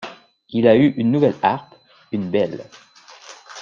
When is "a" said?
0.67-0.75